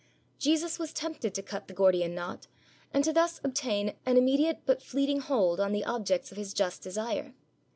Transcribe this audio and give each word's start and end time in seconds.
Jesus 0.39 0.79
was 0.79 0.93
tempted 0.93 1.35
to 1.35 1.43
cut 1.43 1.67
the 1.67 1.75
Gordian 1.75 2.15
knot, 2.15 2.47
and 2.91 3.03
to 3.03 3.13
thus 3.13 3.39
obtain 3.43 3.93
an 4.03 4.17
immediate 4.17 4.61
but 4.65 4.81
fleeting 4.81 5.19
hold 5.19 5.59
on 5.59 5.73
the 5.73 5.85
objects 5.85 6.31
of 6.31 6.39
His 6.39 6.55
just 6.55 6.81
desire. 6.81 7.35